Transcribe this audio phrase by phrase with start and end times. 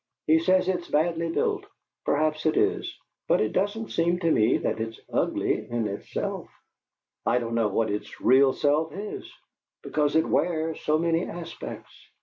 [0.25, 1.63] He says it's badly built;
[2.05, 2.91] perhaps it is;
[3.27, 6.49] but it doesn't seem to me that it's ugly in itself.
[7.23, 9.31] I don't know what its real self is,
[9.83, 11.93] because it wears so many aspects.